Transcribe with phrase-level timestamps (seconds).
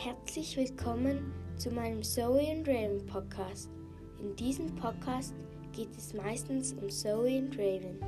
[0.00, 3.68] Herzlich willkommen zu meinem Zoe and Raven Podcast.
[4.20, 5.34] In diesem Podcast
[5.72, 7.98] geht es meistens um Zoe und Raven.